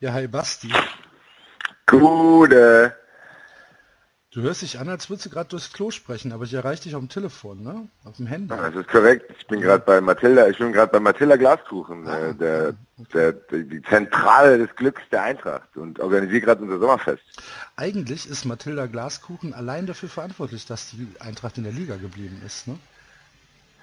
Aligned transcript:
Ja, 0.00 0.14
hi 0.14 0.26
Basti. 0.26 0.72
Gute. 1.86 2.96
Du 4.30 4.40
hörst 4.40 4.62
dich 4.62 4.78
an, 4.78 4.88
als 4.88 5.10
würdest 5.10 5.26
du 5.26 5.30
gerade 5.30 5.50
durchs 5.50 5.74
Klo 5.74 5.90
sprechen, 5.90 6.32
aber 6.32 6.44
ich 6.44 6.54
erreiche 6.54 6.84
dich 6.84 6.94
auf 6.94 7.02
dem 7.02 7.10
Telefon, 7.10 7.62
ne? 7.62 7.88
Auf 8.04 8.16
dem 8.16 8.26
Handy. 8.26 8.48
Das 8.48 8.74
ist 8.74 8.88
korrekt. 8.88 9.30
Ich 9.38 9.46
bin 9.46 9.60
gerade 9.60 9.84
bei 9.84 10.00
Matilda, 10.00 10.48
ich 10.48 10.56
bin 10.56 10.72
gerade 10.72 10.90
bei 10.90 11.00
Matilda 11.00 11.36
Glaskuchen, 11.36 12.08
Ah, 12.08 12.28
äh, 12.28 12.34
der, 12.34 12.74
der, 13.12 13.32
der, 13.32 13.58
die 13.58 13.82
Zentrale 13.82 14.56
des 14.56 14.74
Glücks 14.74 15.02
der 15.12 15.22
Eintracht 15.24 15.76
und 15.76 16.00
organisiere 16.00 16.40
gerade 16.40 16.62
unser 16.62 16.78
Sommerfest. 16.78 17.22
Eigentlich 17.76 18.26
ist 18.26 18.46
Mathilda 18.46 18.86
Glaskuchen 18.86 19.52
allein 19.52 19.84
dafür 19.84 20.08
verantwortlich, 20.08 20.64
dass 20.64 20.90
die 20.92 21.08
Eintracht 21.18 21.58
in 21.58 21.64
der 21.64 21.74
Liga 21.74 21.96
geblieben 21.96 22.40
ist, 22.46 22.68
ne? 22.68 22.78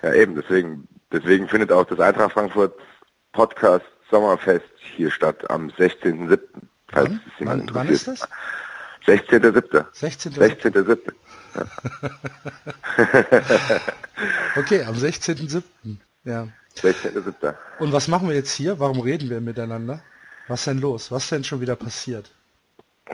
Ja 0.01 0.13
eben, 0.13 0.33
deswegen, 0.33 0.87
deswegen 1.11 1.47
findet 1.47 1.71
auch 1.71 1.85
das 1.85 1.99
Eintracht 1.99 2.31
Frankfurt 2.31 2.73
Podcast 3.33 3.85
Sommerfest 4.09 4.65
hier 4.95 5.11
statt 5.11 5.49
am 5.49 5.67
16.07. 5.69 6.39
Falls 6.89 7.09
Wann? 7.09 7.21
es 7.33 7.39
jemand 7.39 7.67
Wann, 7.67 7.75
wann 7.75 7.89
ist 7.89 8.07
das? 8.07 8.27
16.07. 9.05 9.85
16. 9.93 10.33
16.07. 10.33 10.99
Okay, 14.57 14.83
am 14.83 14.95
16.07. 14.95 15.63
Ja. 16.25 16.47
16.07. 16.81 17.53
Und 17.79 17.93
was 17.93 18.07
machen 18.07 18.27
wir 18.27 18.35
jetzt 18.35 18.51
hier? 18.51 18.79
Warum 18.79 18.99
reden 18.99 19.29
wir 19.29 19.41
miteinander? 19.41 20.01
Was 20.47 20.65
denn 20.65 20.79
los? 20.79 21.11
Was 21.11 21.29
denn 21.29 21.43
schon 21.43 21.61
wieder 21.61 21.75
passiert? 21.75 22.31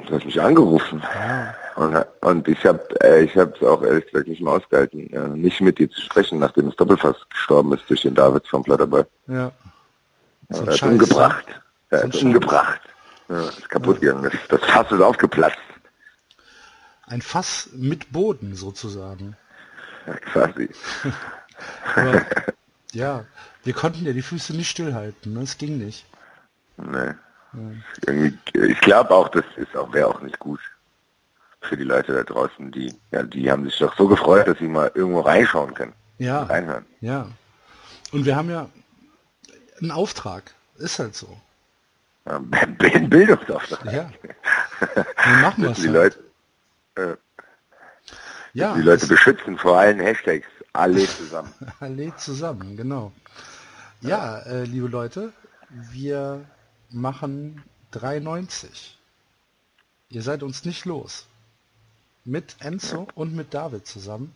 Du 0.08 0.16
hast 0.16 0.26
mich 0.26 0.42
angerufen. 0.42 1.02
Ah, 1.04 1.54
Und, 1.76 1.96
und 2.22 2.48
ich 2.48 2.66
habe 2.66 2.84
äh, 3.04 3.24
ich 3.24 3.36
habe 3.38 3.54
es 3.56 3.62
auch 3.66 3.84
ehrlich 3.84 4.06
gesagt 4.06 4.28
nicht 4.28 4.42
mehr 4.42 4.54
ausgehalten, 4.54 5.12
äh, 5.14 5.28
nicht 5.30 5.62
mit 5.62 5.78
dir 5.78 5.90
zu 5.90 6.02
sprechen, 6.02 6.40
nachdem 6.40 6.66
das 6.66 6.76
Doppelfass 6.78 7.16
gestorben 7.30 7.74
ist 7.74 7.88
durch 7.90 8.02
den 8.02 8.16
David 8.16 8.48
vom 8.48 8.64
Platterball. 8.64 9.06
ja. 9.28 9.52
Ist 10.54 10.78
Scheiß, 10.80 10.90
umgebracht. 10.92 11.46
Er 11.90 12.00
So 12.00 12.04
ein 12.06 12.10
ist 12.10 12.16
Scheiß. 12.16 12.24
umgebracht. 12.24 12.82
Ja, 13.30 13.50
ist 13.50 13.70
kaputt 13.70 14.02
gegangen. 14.02 14.24
Das, 14.24 14.34
das 14.60 14.70
Fass 14.70 14.92
ist 14.92 15.02
aufgeplatzt. 15.02 15.58
Ein 17.08 17.22
Fass 17.22 17.70
mit 17.74 18.12
Boden 18.12 18.56
sozusagen. 18.56 19.36
Ja, 20.08 20.14
quasi. 20.18 20.70
Aber, 21.96 22.22
ja, 22.92 23.26
wir 23.64 23.74
konnten 23.74 24.06
ja 24.06 24.14
die 24.14 24.22
Füße 24.22 24.54
nicht 24.56 24.70
stillhalten, 24.70 25.34
ne? 25.34 25.42
Es 25.42 25.58
ging 25.58 25.78
nicht. 25.78 26.06
Nee. 26.78 27.14
Ich 28.54 28.82
glaube 28.82 29.12
auch, 29.12 29.30
das 29.30 29.46
ist 29.58 29.76
auch 29.78 29.94
wäre 29.94 30.08
auch 30.08 30.22
nicht 30.22 30.40
gut 30.40 30.60
für 31.62 31.78
die 31.78 31.84
Leute 31.84 32.14
da 32.14 32.24
draußen, 32.24 32.72
die 32.72 32.94
ja, 33.12 33.22
die 33.24 33.50
haben 33.50 33.64
sich 33.64 33.78
doch 33.78 33.96
so 33.96 34.08
gefreut, 34.08 34.48
dass 34.48 34.58
sie 34.58 34.68
mal 34.68 34.92
irgendwo 34.96 35.22
reinschauen 35.22 35.74
können, 35.76 35.94
Ja, 36.18 36.44
reinhören. 36.44 36.86
ja. 37.00 37.28
Und 38.12 38.26
wir 38.26 38.36
haben 38.36 38.50
ja 38.50 38.68
einen 39.82 39.92
Auftrag. 39.92 40.54
Ist 40.78 41.00
halt 41.00 41.16
so. 41.16 41.38
Ein 42.26 42.78
Bildungsauftrag. 43.10 43.86
Ja. 43.92 44.10
Wir 44.96 45.38
machen 45.42 45.64
Dass 45.64 45.72
was. 45.72 45.82
die 45.82 45.90
halt. 45.90 46.20
Leute, 46.96 47.18
ja, 48.54 48.76
die 48.76 48.82
Leute 48.82 49.08
beschützen 49.08 49.58
vor 49.58 49.78
allen 49.78 50.00
Hashtags. 50.00 50.48
Alle 50.74 51.06
zusammen. 51.08 51.54
Alle 51.80 52.16
zusammen, 52.16 52.78
genau. 52.78 53.12
Ja, 54.02 54.40
äh, 54.40 54.64
liebe 54.64 54.88
Leute, 54.88 55.34
wir 55.70 56.46
machen 56.90 57.64
3,90. 57.94 58.68
Ihr 60.10 60.22
seid 60.22 60.44
uns 60.44 60.66
nicht 60.66 60.86
los. 60.86 61.26
Mit 62.26 62.56
Enzo 62.60 63.08
und 63.16 63.36
mit 63.36 63.54
David 63.54 63.88
zusammen 63.88 64.34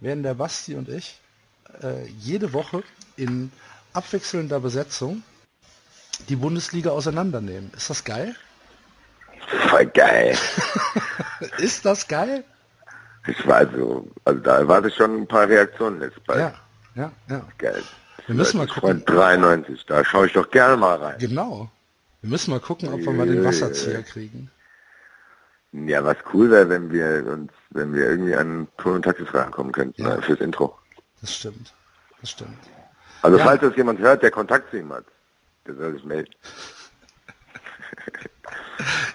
werden 0.00 0.22
der 0.22 0.34
Basti 0.34 0.74
und 0.74 0.88
ich 0.88 1.18
äh, 1.82 2.06
jede 2.18 2.52
Woche 2.52 2.82
in 3.16 3.52
abwechselnder 3.96 4.60
Besetzung 4.60 5.22
die 6.28 6.36
Bundesliga 6.36 6.90
auseinandernehmen. 6.90 7.70
Ist 7.76 7.90
das 7.90 8.04
geil? 8.04 8.34
Voll 9.68 9.86
geil. 9.86 10.36
Ist 11.58 11.84
das 11.84 12.08
geil? 12.08 12.44
Ich 13.26 13.46
war 13.46 13.56
also, 13.56 14.08
also 14.24 14.40
da 14.40 14.66
warte 14.68 14.88
ich 14.88 14.94
schon 14.94 15.22
ein 15.22 15.26
paar 15.26 15.48
Reaktionen 15.48 16.00
jetzt 16.00 16.22
bald. 16.24 16.40
Ja, 16.40 16.54
ja, 16.94 17.12
ja. 17.28 17.42
Geil. 17.58 17.82
Wir 18.26 18.34
müssen 18.34 18.58
mal 18.58 18.66
gucken. 18.66 18.80
Freund 18.80 19.08
93, 19.08 19.84
da 19.86 20.04
schaue 20.04 20.26
ich 20.26 20.32
doch 20.32 20.50
gerne 20.50 20.76
mal 20.76 20.96
rein. 20.96 21.16
Genau. 21.18 21.70
Wir 22.22 22.30
müssen 22.30 22.50
mal 22.50 22.60
gucken, 22.60 22.88
ob 22.92 23.00
wir 23.00 23.12
mal 23.12 23.26
den 23.26 23.44
Wasserzieher 23.44 24.02
kriegen. 24.02 24.50
Ja, 25.72 26.02
was 26.04 26.16
cool 26.32 26.50
wäre, 26.50 26.68
wenn 26.68 26.90
wir 26.90 27.26
uns, 27.30 27.52
wenn 27.70 27.92
wir 27.92 28.08
irgendwie 28.08 28.34
an 28.34 28.66
Ton 28.78 28.94
und 28.94 29.02
Taxis 29.02 29.32
rankommen 29.34 29.72
könnten 29.72 30.02
Ja. 30.02 30.16
äh, 30.16 30.22
fürs 30.22 30.40
Intro. 30.40 30.76
Das 31.20 31.34
stimmt. 31.34 31.72
Das 32.20 32.30
stimmt. 32.30 32.58
Also 33.22 33.38
Ja. 33.38 33.44
falls 33.44 33.60
das 33.60 33.76
jemand 33.76 33.98
hört, 34.00 34.22
der 34.22 34.30
Kontakt 34.30 34.70
zu 34.70 34.78
ihm 34.78 34.92
hat, 34.92 35.04
der 35.66 35.74
soll 35.74 35.92
sich 35.94 36.04
melden. 36.04 36.32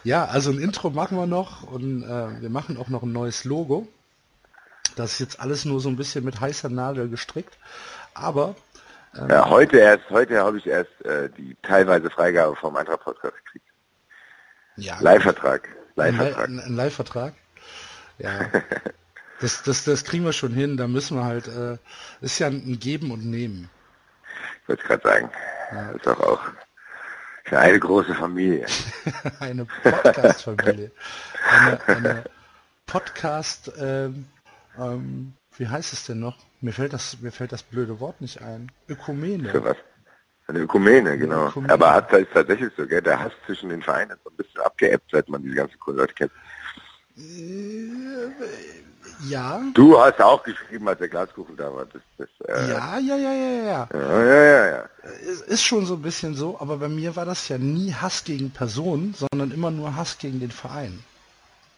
Ja, 0.03 0.25
also 0.25 0.51
ein 0.51 0.57
Intro 0.59 0.89
machen 0.89 1.17
wir 1.17 1.27
noch 1.27 1.63
und 1.63 2.03
äh, 2.03 2.41
wir 2.41 2.49
machen 2.49 2.77
auch 2.77 2.89
noch 2.89 3.03
ein 3.03 3.11
neues 3.11 3.43
Logo. 3.45 3.87
Das 4.95 5.13
ist 5.13 5.19
jetzt 5.19 5.39
alles 5.39 5.65
nur 5.65 5.79
so 5.79 5.89
ein 5.89 5.95
bisschen 5.95 6.25
mit 6.25 6.39
heißer 6.41 6.69
Nadel 6.69 7.07
gestrickt. 7.09 7.57
Aber 8.15 8.55
Ja, 9.29 9.49
heute 9.49 9.77
erst, 9.77 10.09
heute 10.09 10.39
habe 10.39 10.57
ich 10.57 10.65
erst 10.65 10.89
äh, 11.05 11.29
die 11.37 11.55
teilweise 11.61 12.09
Freigabe 12.09 12.55
vom 12.55 12.75
Eintracht 12.75 13.01
Podcast 13.03 13.35
gekriegt. 13.45 13.65
ja, 14.77 14.97
Li- 14.97 15.03
Live-Vertrag. 15.03 15.69
ein, 15.97 16.19
ein 16.59 16.75
Live-Vertrag. 16.75 17.33
Ja. 18.17 18.39
Das, 19.39 19.63
das, 19.63 19.83
das 19.85 20.03
kriegen 20.03 20.23
wir 20.23 20.33
schon 20.33 20.51
hin. 20.53 20.77
Da 20.77 20.87
müssen 20.87 21.17
wir 21.17 21.23
halt, 21.25 21.47
äh, 21.47 21.79
ist 22.21 22.37
ja 22.37 22.45
ein 22.45 22.77
Geben 22.79 23.09
und 23.09 23.25
Nehmen. 23.25 23.71
Ich 24.73 24.89
wollte 24.89 25.01
gerade 25.01 25.09
sagen. 25.09 25.29
Das 25.71 25.95
ist 25.95 26.07
doch 26.07 26.19
auch 26.19 26.41
ja 27.49 27.59
eine 27.59 27.79
große 27.79 28.15
Familie. 28.15 28.65
eine 29.39 29.65
Podcast-Familie. 29.65 30.91
Eine, 31.49 31.87
eine 31.87 32.23
Podcast, 32.85 33.71
ähm, 33.77 34.27
ähm, 34.77 35.33
wie 35.57 35.67
heißt 35.67 35.91
es 35.91 36.05
denn 36.05 36.19
noch? 36.19 36.37
Mir 36.61 36.71
fällt 36.71 36.93
das, 36.93 37.19
mir 37.19 37.31
fällt 37.31 37.51
das 37.51 37.63
blöde 37.63 37.99
Wort 37.99 38.21
nicht 38.21 38.41
ein. 38.41 38.71
Ökumene. 38.87 39.49
Für 39.49 39.63
was? 39.63 39.77
Eine 40.47 40.59
Ökumene, 40.59 41.17
genau. 41.17 41.47
Ökumene. 41.47 41.73
Aber 41.73 41.93
hat 41.93 42.13
ist 42.13 42.31
tatsächlich 42.33 42.71
so, 42.77 42.87
gell? 42.87 43.01
Der 43.01 43.19
Hass 43.19 43.33
zwischen 43.45 43.69
den 43.69 43.81
Vereinen 43.81 44.11
ist 44.11 44.23
so 44.23 44.29
ein 44.29 44.37
bisschen 44.37 44.61
abgeebbt, 44.61 45.09
seit 45.11 45.27
man 45.27 45.43
diese 45.43 45.55
ganzen 45.55 45.79
coolen 45.79 45.97
Leute 45.97 46.13
kennt. 46.13 46.31
Ja, 49.27 49.61
Du 49.73 49.99
hast 49.99 50.19
auch 50.21 50.43
geschrieben, 50.43 50.87
als 50.87 50.99
der 50.99 51.09
Glaskuchen 51.09 51.55
da 51.55 51.73
war. 51.73 51.85
Das, 51.85 52.01
das, 52.17 52.29
äh, 52.47 52.71
ja, 52.71 52.97
ja, 52.97 53.15
ja, 53.15 53.33
ja, 53.33 53.63
ja. 53.63 53.89
ja, 53.93 54.25
ja, 54.25 54.43
ja, 54.43 54.67
ja. 54.67 54.89
Es 55.03 55.41
ist 55.41 55.63
schon 55.63 55.85
so 55.85 55.95
ein 55.95 56.01
bisschen 56.01 56.33
so, 56.35 56.59
aber 56.59 56.77
bei 56.77 56.89
mir 56.89 57.15
war 57.15 57.25
das 57.25 57.47
ja 57.47 57.57
nie 57.57 57.93
Hass 57.93 58.23
gegen 58.23 58.51
Personen, 58.51 59.13
sondern 59.13 59.51
immer 59.51 59.69
nur 59.71 59.95
Hass 59.95 60.17
gegen 60.17 60.39
den 60.39 60.51
Verein. 60.51 61.03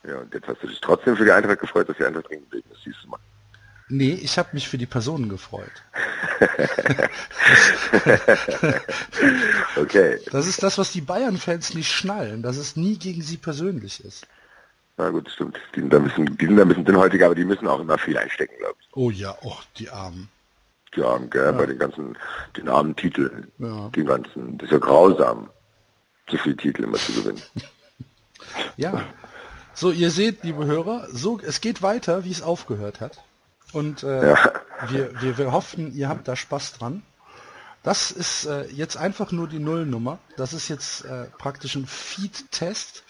Ja, 0.08 0.18
und 0.20 0.34
jetzt 0.34 0.48
hast 0.48 0.62
du 0.64 0.68
dich 0.68 0.80
trotzdem 0.82 1.16
für 1.18 1.26
die 1.26 1.32
Eintracht 1.32 1.60
gefreut, 1.60 1.90
dass 1.90 1.98
die 1.98 2.06
Eintracht 2.06 2.30
dringend 2.30 2.50
bilden. 2.50 2.70
Das 2.70 2.80
siehst 2.84 2.98
du 3.04 3.10
mal. 3.10 3.20
Nee, 3.90 4.14
ich 4.14 4.38
habe 4.38 4.50
mich 4.54 4.68
für 4.70 4.78
die 4.78 4.86
Personen 4.86 5.30
gefreut. 5.30 5.72
Okay. 9.76 10.20
Das 10.32 10.48
ist 10.48 10.62
das, 10.64 10.78
was 10.78 10.92
die 10.92 11.02
Bayern-Fans 11.02 11.74
nicht 11.74 11.92
schnallen, 11.92 12.42
dass 12.42 12.58
es 12.58 12.76
nie 12.76 12.98
gegen 12.98 13.22
sie 13.22 13.38
persönlich 13.38 14.04
ist. 14.04 14.28
Na 14.98 15.10
gut, 15.10 15.30
stimmt. 15.30 15.60
Die 15.76 15.80
sind 15.80 15.92
da 15.92 15.98
ein 15.98 16.04
bisschen, 16.04 16.38
die 16.38 16.46
sind 16.46 16.58
da 16.58 16.62
ein 16.64 16.68
bisschen 16.68 16.86
dünnhäutig, 16.86 17.24
aber 17.24 17.36
die 17.36 17.46
müssen 17.46 17.68
auch 17.68 17.80
immer 17.80 17.98
viel 17.98 18.18
einstecken, 18.18 18.56
glaube 18.60 18.76
ich. 18.80 18.88
Oh 18.96 19.10
ja, 19.10 19.36
oh, 19.42 19.58
die 19.78 19.90
Armen. 19.90 20.30
Die 20.96 21.02
Armen, 21.02 21.30
gell, 21.32 21.54
bei 21.54 21.66
den 21.66 21.80
ganzen, 21.80 22.16
den 22.56 22.70
armen 22.70 22.96
Titeln. 22.96 23.52
Ja. 23.58 23.90
Die 23.96 24.04
ganzen, 24.04 24.58
das 24.60 24.68
ist 24.68 24.74
ja 24.74 24.78
grausam, 24.78 25.50
so 26.30 26.38
viele 26.38 26.56
Titel 26.56 26.84
immer 26.84 26.98
zu 26.98 27.14
gewinnen. 27.14 27.42
Ja. 28.78 29.06
So, 29.74 29.92
ihr 29.92 30.12
seht, 30.12 30.44
liebe 30.44 30.66
Hörer, 30.66 31.08
so, 31.12 31.40
es 31.40 31.62
geht 31.62 31.82
weiter, 31.82 32.24
wie 32.24 32.32
es 32.32 32.42
aufgehört 32.44 33.02
hat. 33.02 33.24
Und 33.72 34.04
äh, 34.04 34.30
Ja. 34.30 34.54
wir, 34.90 35.22
wir, 35.22 35.38
wir 35.38 35.52
hoffen, 35.52 35.96
ihr 35.96 36.10
habt 36.10 36.28
da 36.28 36.36
Spaß 36.36 36.74
dran. 36.74 37.02
Das 37.82 38.12
ist 38.12 38.46
äh, 38.46 38.66
jetzt 38.68 38.98
einfach 38.98 39.32
nur 39.32 39.48
die 39.48 39.60
Nullnummer. 39.60 40.20
Das 40.38 40.54
ist 40.54 40.68
jetzt 40.68 41.06
äh, 41.06 41.26
praktisch 41.38 41.76
ein 41.76 41.88
Feed-Test, 41.88 43.04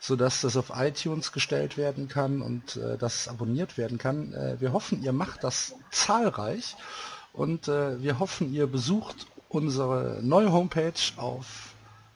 sodass 0.00 0.40
das 0.40 0.56
auf 0.56 0.72
iTunes 0.74 1.30
gestellt 1.30 1.76
werden 1.76 2.08
kann 2.08 2.40
und 2.40 2.76
äh, 2.76 2.98
das 2.98 3.28
abonniert 3.28 3.78
werden 3.78 3.98
kann. 3.98 4.32
Äh, 4.32 4.60
wir 4.60 4.72
hoffen, 4.72 5.02
ihr 5.02 5.12
macht 5.12 5.44
das 5.44 5.74
zahlreich 5.90 6.74
und 7.32 7.68
äh, 7.68 8.02
wir 8.02 8.18
hoffen, 8.18 8.52
ihr 8.52 8.66
besucht 8.66 9.26
unsere 9.50 10.20
neue 10.22 10.52
Homepage 10.52 10.94
auf 11.16 11.74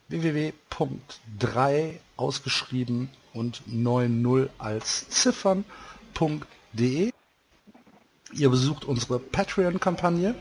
www.3 0.08 1.98
ausgeschrieben 2.16 3.10
und 3.34 3.62
90 3.66 4.50
als 4.58 5.08
Ziffern.de. 5.10 7.10
Ihr 8.32 8.50
besucht 8.50 8.84
unsere 8.84 9.18
Patreon-Kampagne 9.18 10.34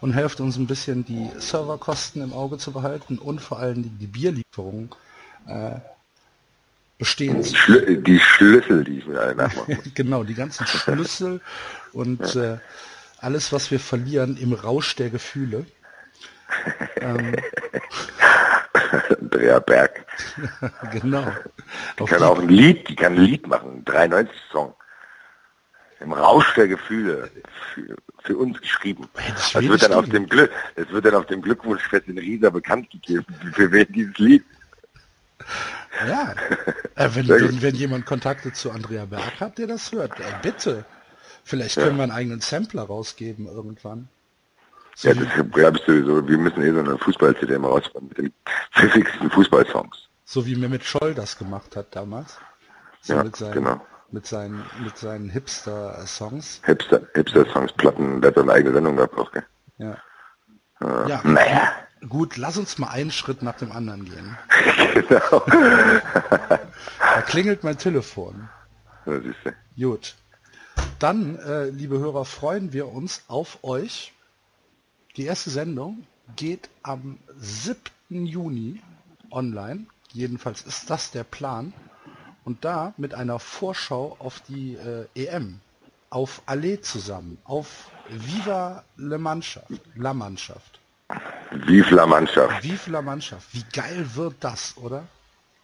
und 0.00 0.12
helft 0.12 0.40
uns 0.40 0.56
ein 0.56 0.66
bisschen 0.66 1.04
die 1.04 1.30
Serverkosten 1.38 2.22
im 2.22 2.32
Auge 2.32 2.58
zu 2.58 2.72
behalten 2.72 3.18
und 3.18 3.40
vor 3.40 3.58
allen 3.58 3.82
Dingen 3.82 3.98
die 3.98 4.06
Bierlieferung 4.06 4.94
äh, 5.46 5.76
bestehen 7.02 7.42
zu 7.42 7.56
Schlü 7.56 7.96
die 8.00 8.20
Schlüssel, 8.20 8.84
die 8.84 8.98
ich 8.98 9.06
mit 9.06 9.16
allen 9.16 9.36
nachmache. 9.36 9.76
genau, 9.94 10.22
die 10.22 10.34
ganzen 10.34 10.64
Schlüssel 10.68 11.40
und 11.92 12.36
äh, 12.36 12.58
alles, 13.18 13.52
was 13.52 13.72
wir 13.72 13.80
verlieren 13.80 14.36
im 14.36 14.52
Rausch 14.52 14.94
der 14.94 15.10
Gefühle. 15.10 15.66
Ähm, 17.00 17.34
Andrea 19.20 19.58
Berg. 19.58 20.06
genau. 20.92 21.26
Die 21.98 22.04
kann 22.04 22.22
auch 22.22 22.38
ein 22.38 22.48
Lied, 22.48 22.88
die 22.88 22.94
kann 22.94 23.14
ein 23.14 23.22
Lied 23.22 23.48
machen, 23.48 23.84
93 23.84 24.40
Song. 24.52 24.72
Im 25.98 26.12
Rausch 26.12 26.54
der 26.54 26.68
Gefühle 26.68 27.30
für, 27.74 27.96
für 28.22 28.36
uns 28.36 28.60
geschrieben. 28.60 29.08
Das 29.14 29.54
wird 29.54 29.82
dann 29.82 29.92
auf 29.94 30.08
dem 30.08 30.28
Glück, 30.28 30.52
das 30.76 30.88
wird 30.90 31.04
dann 31.04 31.16
auf 31.16 31.26
dem 31.26 31.42
Glückwunschfest 31.42 32.06
in 32.06 32.18
Riesa 32.18 32.50
bekannt 32.50 32.90
gegeben, 32.90 33.26
für 33.54 33.72
wen 33.72 33.86
dieses 33.90 34.16
Lied. 34.18 34.44
Ja, 36.06 36.34
äh, 36.96 37.08
wenn, 37.14 37.28
wenn, 37.28 37.62
wenn, 37.62 37.74
jemand 37.74 38.06
Kontakte 38.06 38.52
zu 38.52 38.70
Andrea 38.70 39.04
Berg 39.04 39.40
hat, 39.40 39.58
der 39.58 39.66
das 39.66 39.92
hört, 39.92 40.18
äh, 40.20 40.24
bitte. 40.42 40.84
Vielleicht 41.44 41.74
können 41.76 41.92
ja. 41.92 41.96
wir 41.96 42.02
einen 42.04 42.12
eigenen 42.12 42.40
Sampler 42.40 42.82
rausgeben 42.82 43.46
irgendwann. 43.46 44.08
So 44.94 45.08
ja, 45.08 45.14
das 45.14 45.28
glaube 45.52 45.78
ich 45.78 45.84
sowieso. 45.84 46.28
Wir 46.28 46.38
müssen 46.38 46.62
eh 46.62 46.72
so 46.72 46.80
eine 46.80 46.98
Fußball-CD 46.98 47.58
mal 47.58 47.68
rausbringen 47.68 48.08
mit 48.08 48.18
den 48.18 48.32
pfiffigsten 48.72 49.30
Fußballsongs. 49.30 50.08
So 50.24 50.46
wie 50.46 50.54
Mehmet 50.54 50.84
Scholl 50.84 51.14
das 51.14 51.36
gemacht 51.38 51.76
hat 51.76 51.94
damals. 51.96 52.38
So 53.00 53.14
ja, 53.14 53.24
mit 53.24 53.36
seinen, 53.36 53.52
genau. 53.52 53.80
Mit 54.10 54.26
seinen, 54.26 54.64
mit 54.84 54.96
seinen 54.96 55.30
Hipster-Songs. 55.30 56.60
Hipster, 56.64 57.02
Hipster-Songs, 57.14 57.72
Platten, 57.72 58.20
der 58.20 58.30
hat 58.30 58.38
eine 58.38 58.52
eigene 58.52 58.74
Sendung 58.74 58.96
gehabt 58.96 59.16
auch, 59.18 59.32
gell? 59.32 59.44
Ja. 59.78 59.96
Äh, 60.80 61.08
ja. 61.08 61.20
Naja. 61.24 61.72
Gut, 62.08 62.36
lass 62.36 62.56
uns 62.58 62.78
mal 62.78 62.88
einen 62.88 63.12
Schritt 63.12 63.42
nach 63.42 63.56
dem 63.56 63.70
anderen 63.70 64.04
gehen. 64.04 64.36
genau. 64.94 65.44
da 66.98 67.22
klingelt 67.22 67.62
mein 67.62 67.78
Telefon. 67.78 68.48
Ja. 69.06 69.20
Gut. 69.88 70.16
Dann, 70.98 71.38
äh, 71.38 71.68
liebe 71.68 71.98
Hörer, 71.98 72.24
freuen 72.24 72.72
wir 72.72 72.88
uns 72.88 73.22
auf 73.28 73.62
euch. 73.62 74.12
Die 75.16 75.24
erste 75.24 75.50
Sendung 75.50 76.06
geht 76.36 76.70
am 76.82 77.18
7. 77.38 77.76
Juni 78.08 78.80
online. 79.30 79.86
Jedenfalls 80.12 80.62
ist 80.62 80.90
das 80.90 81.10
der 81.10 81.24
Plan. 81.24 81.72
Und 82.44 82.64
da 82.64 82.94
mit 82.96 83.14
einer 83.14 83.38
Vorschau 83.38 84.16
auf 84.18 84.40
die 84.40 84.74
äh, 84.74 85.06
EM. 85.14 85.60
Auf 86.10 86.42
Allee 86.46 86.80
zusammen. 86.80 87.38
Auf 87.44 87.90
Viva 88.08 88.84
la 88.96 89.18
Mannschaft. 89.18 89.68
La 89.94 90.12
Mannschaft. 90.12 90.81
La 91.90 92.06
Mannschaft. 92.06 92.64
La 92.86 93.02
Mannschaft. 93.02 93.48
Wie 93.52 93.64
geil 93.72 94.06
wird 94.14 94.34
das, 94.40 94.74
oder? 94.76 95.04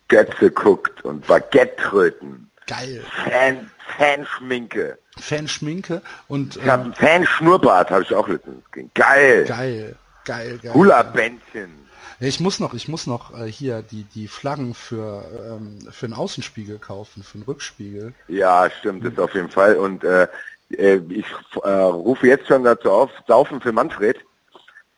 Götze 0.08 0.50
guckt 0.50 1.04
und 1.04 1.26
Baguette-Tröten. 1.26 2.50
Geil. 2.66 3.04
Fan, 3.24 3.70
Fanschminke. 3.96 4.98
Fanschminke 5.18 6.02
und. 6.28 6.56
Ich 6.56 6.66
habe 6.66 6.84
einen 6.84 6.94
Fanschnurrbart, 6.94 7.90
habe 7.90 8.02
ich 8.02 8.14
auch 8.14 8.28
letztens. 8.28 8.62
Geil. 8.94 9.44
Geil, 9.46 9.96
geil, 10.24 10.58
geil. 10.62 10.74
Hula-Bändchen. 10.74 11.88
Ich 12.20 12.40
muss 12.40 12.58
noch, 12.58 12.74
ich 12.74 12.88
muss 12.88 13.06
noch 13.06 13.38
äh, 13.38 13.46
hier 13.46 13.82
die, 13.82 14.02
die 14.02 14.26
Flaggen 14.26 14.74
für, 14.74 15.24
ähm, 15.32 15.78
für 15.90 16.06
einen 16.06 16.14
Außenspiegel 16.14 16.78
kaufen, 16.78 17.22
für 17.22 17.36
einen 17.36 17.44
Rückspiegel. 17.44 18.12
Ja, 18.26 18.68
stimmt, 18.70 19.04
das 19.04 19.18
auf 19.18 19.34
jeden 19.34 19.50
Fall. 19.50 19.76
Und 19.76 20.02
äh, 20.02 20.26
äh 20.70 21.00
ich 21.08 21.26
äh, 21.62 21.68
rufe 21.68 22.26
jetzt 22.26 22.48
schon 22.48 22.64
dazu 22.64 22.90
auf, 22.90 23.10
saufen 23.28 23.60
für 23.60 23.72
Manfred. 23.72 24.18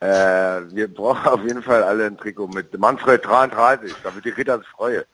Äh, 0.01 0.07
wir 0.75 0.93
brauchen 0.93 1.27
auf 1.27 1.43
jeden 1.43 1.63
Fall 1.63 1.83
alle 1.83 2.07
ein 2.07 2.17
Trikot 2.17 2.49
mit 2.49 2.77
Manfred 2.79 3.25
33, 3.25 3.95
damit 4.03 4.25
die 4.25 4.31
Ritter 4.31 4.59
sich 4.59 4.69
freue. 4.69 5.05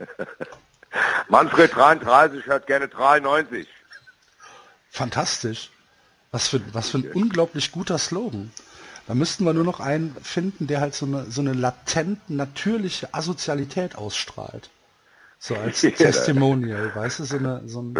Manfred 1.28 1.74
33 1.74 2.46
hört 2.46 2.66
gerne 2.66 2.88
93. 2.88 3.68
Fantastisch. 4.90 5.70
Was 6.32 6.48
für, 6.48 6.60
was 6.74 6.90
für 6.90 6.98
ein 6.98 7.12
unglaublich 7.12 7.72
guter 7.72 7.98
Slogan. 7.98 8.50
Da 9.06 9.14
müssten 9.14 9.44
wir 9.44 9.52
nur 9.52 9.64
noch 9.64 9.80
einen 9.80 10.16
finden, 10.22 10.66
der 10.66 10.80
halt 10.80 10.94
so 10.94 11.06
eine, 11.06 11.30
so 11.30 11.40
eine 11.40 11.52
latent 11.52 12.30
natürliche 12.30 13.12
Asozialität 13.14 13.96
ausstrahlt. 13.96 14.70
So 15.38 15.54
als 15.56 15.80
Testimonial, 15.80 16.94
weißt 16.94 17.20
du, 17.20 17.24
so, 17.24 17.36
eine, 17.36 17.62
so 17.66 17.82
ein, 17.82 17.94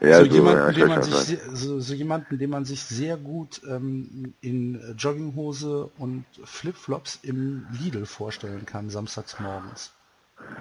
ja, 0.00 0.18
so, 0.18 0.24
so, 0.24 0.30
jemanden, 0.30 0.66
ja, 0.66 0.72
den 0.72 0.88
man 0.88 1.02
sich 1.02 1.38
so, 1.52 1.80
so, 1.80 1.94
jemanden, 1.94 2.38
den 2.38 2.50
man 2.50 2.64
sich 2.64 2.82
sehr 2.82 3.16
gut 3.16 3.60
ähm, 3.68 4.34
in 4.40 4.94
Jogginghose 4.96 5.90
und 5.98 6.24
Flipflops 6.44 7.18
im 7.22 7.66
Lidl 7.70 8.06
vorstellen 8.06 8.64
kann, 8.64 8.90
samstags 8.90 9.38
morgens. 9.40 9.92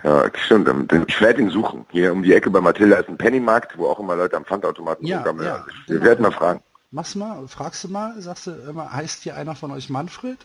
Ja, 0.04 0.30
stimmt. 0.34 0.70
Ich 1.08 1.22
werde 1.22 1.42
ihn 1.42 1.50
suchen. 1.50 1.86
Hier 1.90 2.12
um 2.12 2.24
die 2.24 2.34
Ecke 2.34 2.50
bei 2.50 2.60
Matilda 2.62 2.98
ist 2.98 3.10
ein 3.10 3.18
Pennymarkt, 3.18 3.78
wo 3.78 3.88
auch 3.88 4.00
immer 4.00 4.16
Leute 4.16 4.36
am 4.36 4.46
Pfandautomaten 4.46 5.06
ja, 5.06 5.18
rumgammeln. 5.18 5.48
Ja, 5.48 5.66
wir 5.88 5.96
genau. 5.96 6.06
werden 6.06 6.22
mal 6.22 6.32
fragen. 6.32 6.62
Mach's 6.92 7.16
mal, 7.16 7.48
fragst 7.48 7.84
du 7.84 7.88
mal, 7.88 8.20
sagst 8.22 8.48
du 8.48 8.52
immer, 8.52 8.92
heißt 8.92 9.24
hier 9.24 9.36
einer 9.36 9.56
von 9.56 9.72
euch 9.72 9.90
Manfred? 9.90 10.40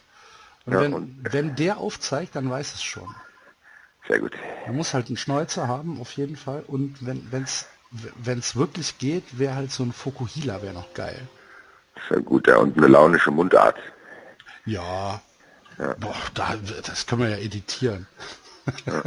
Und, 0.67 0.73
ja, 0.73 0.81
wenn, 0.81 0.93
und 0.93 1.19
wenn 1.32 1.56
der 1.56 1.79
aufzeigt, 1.79 2.37
dann 2.37 2.50
weiß 2.50 2.75
es 2.75 2.82
schon. 2.82 3.14
Sehr 4.08 4.20
gut. 4.20 4.32
Man 4.67 4.76
muss 4.76 4.93
halt 4.93 5.08
einen 5.08 5.17
Schnäuzer 5.17 5.67
haben, 5.67 6.00
auf 6.00 6.12
jeden 6.12 6.37
Fall. 6.37 6.62
Und 6.67 7.05
wenn 7.06 7.43
es 7.43 7.67
wenn 8.17 8.38
es 8.38 8.56
wirklich 8.56 8.99
geht, 8.99 9.38
wäre 9.38 9.55
halt 9.55 9.70
so 9.70 9.82
ein 9.85 9.93
Fokuhila 9.93 10.62
wäre 10.62 10.75
noch 10.75 10.93
geil. 10.94 11.20
Sehr 12.08 12.20
gut, 12.20 12.49
ja, 12.49 12.56
und 12.56 12.76
eine 12.76 12.88
launische 12.88 13.31
Mundart. 13.31 13.76
Ja. 14.67 15.20
ja. 15.79 15.94
Boah, 16.00 16.17
da, 16.35 16.56
das 16.85 17.06
können 17.06 17.23
wir 17.23 17.31
ja 17.31 17.37
editieren. 17.37 18.06
Ja. 18.87 19.02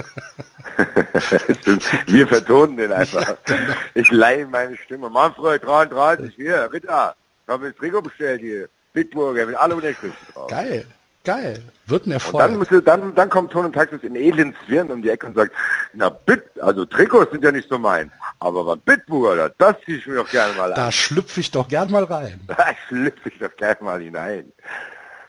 wir 2.07 2.27
vertonen 2.27 2.77
den 2.77 2.91
einfach. 2.91 3.27
Ja, 3.27 3.37
genau. 3.43 3.73
Ich 3.95 4.11
leihe 4.11 4.45
meine 4.45 4.77
Stimme. 4.77 5.09
Manfred 5.09 5.63
33, 5.63 6.35
hier, 6.35 6.71
Ritter. 6.71 7.15
Ich 7.43 7.51
habe 7.51 7.69
das 7.69 7.77
Trikot 7.77 8.03
bestellt 8.03 8.41
hier. 8.41 8.69
Bitburger 8.93 9.45
mit 9.45 9.55
alle 9.55 9.75
Unterschriften 9.75 10.33
drauf. 10.33 10.49
Geil. 10.49 10.85
Geil. 11.27 11.61
Wird 11.87 12.07
ein 12.07 12.13
Erfolg. 12.13 12.35
Und 12.35 12.39
dann, 12.39 12.57
müsste, 12.57 12.81
dann, 12.81 13.13
dann 13.13 13.29
kommt 13.29 13.51
Ton 13.51 13.65
und 13.65 13.73
Taxis 13.73 14.01
in 14.01 14.15
Elends-Zwirn 14.15 14.89
um 14.89 15.01
die 15.01 15.09
Ecke 15.09 15.27
und 15.27 15.35
sagt, 15.35 15.51
na 15.91 16.07
Bit, 16.07 16.43
also 16.61 16.85
Trikots 16.85 17.33
sind 17.33 17.43
ja 17.43 17.51
nicht 17.51 17.67
so 17.67 17.77
mein, 17.77 18.13
aber 18.39 18.65
was 18.65 18.79
Bitburger, 18.79 19.49
das 19.57 19.75
ziehe 19.83 19.97
ich 19.97 20.07
mir 20.07 20.15
doch 20.15 20.29
gerne 20.29 20.53
mal 20.53 20.71
an. 20.71 20.75
Da 20.77 20.89
schlüpfe 20.89 21.41
ich 21.41 21.51
doch 21.51 21.67
gern 21.67 21.91
mal 21.91 22.05
rein. 22.05 22.39
Da 22.47 22.67
schlüpfe 22.87 23.27
ich 23.27 23.39
doch 23.39 23.53
gerne 23.57 23.77
mal 23.81 24.01
hinein. 24.01 24.53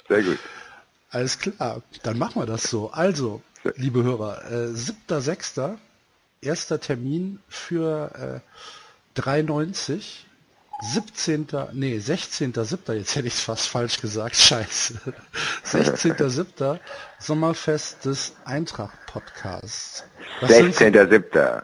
Sehr 0.09 0.23
gut. 0.23 0.39
Alles 1.11 1.37
klar, 1.37 1.83
dann 2.05 2.17
machen 2.17 2.43
wir 2.43 2.47
das 2.47 2.62
so. 2.62 2.93
Also, 2.93 3.43
liebe 3.75 4.05
Hörer, 4.05 4.41
äh, 4.53 4.69
7.6. 4.69 5.79
erster 6.43 6.79
Termin 6.79 7.41
für 7.49 8.43
äh, 9.17 9.21
3,90 9.21 10.29
17. 10.81 11.49
Nee, 11.73 11.99
16.7. 11.99 12.93
Jetzt 12.93 13.17
hätte 13.17 13.27
ich 13.27 13.35
es 13.35 13.41
fast 13.41 13.69
falsch 13.69 14.01
gesagt. 14.01 14.37
Scheiße. 14.37 14.94
16.7. 15.73 16.79
Sommerfest 17.19 18.05
des 18.05 18.37
Eintracht 18.44 18.99
Podcasts. 19.06 20.05
16.7. 20.41 21.63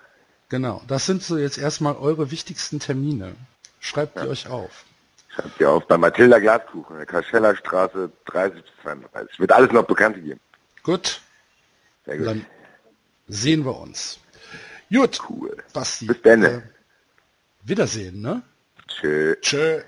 Genau. 0.49 0.83
Das 0.87 1.07
sind 1.07 1.23
so 1.23 1.37
jetzt 1.39 1.59
erstmal 1.59 1.97
eure 1.97 2.31
wichtigsten 2.31 2.81
Termine. 2.81 3.35
Schreibt 3.81 4.17
ja. 4.17 4.25
ihr 4.25 4.31
euch 4.31 4.49
auf. 4.49 4.85
Schreibt 5.29 5.61
ihr 5.61 5.71
auf 5.71 5.87
bei 5.87 5.99
Mathilda 5.99 6.39
Glaskuchen, 6.39 6.97
der 6.97 7.07
Kascheller 7.07 7.57
Straße 7.57 8.11
30 8.27 8.63
bis 8.63 8.73
32. 8.83 9.41
Wird 9.41 9.53
alles 9.53 9.73
noch 9.73 9.85
bekannt 9.85 10.17
gegeben. 10.17 10.41
Gut. 10.83 11.21
Sehr 12.07 12.19
gut. 12.19 12.27
Dann 12.27 12.47
sehen 13.29 13.65
wir 13.65 13.77
uns. 13.77 14.21
Gut. 14.93 15.21
Cool. 15.29 15.57
Basti. 15.73 16.07
Bis 16.07 16.23
dann. 16.23 16.43
Äh, 16.45 16.63
Wiedersehen, 17.65 18.21
ne? 18.21 18.43
Tschö. 18.87 19.35
Tschö. 19.41 19.83